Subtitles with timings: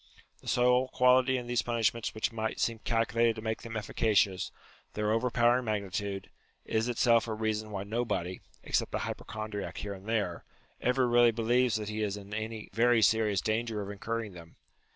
[0.41, 4.51] The sole quality in these punishments which might seem calculated to make them efficacious,
[4.95, 6.31] their over powering magnitude,
[6.65, 10.43] is itself a reason why nobody (except a hypochondriac here and there)
[10.81, 14.55] ever really believes that he is in any very serious danger of incurring them.